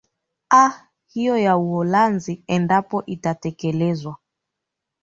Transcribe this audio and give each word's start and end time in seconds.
a 0.49 0.87
hiyo 1.07 1.37
ya 1.37 1.57
uholanzi 1.57 2.43
endapo 2.55 2.97
itatekelezwa 3.15 4.15